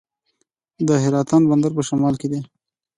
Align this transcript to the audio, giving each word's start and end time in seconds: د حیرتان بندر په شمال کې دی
د 0.87 0.89
حیرتان 1.03 1.41
بندر 1.49 1.71
په 1.77 1.81
شمال 1.87 2.15
کې 2.21 2.27
دی 2.31 2.39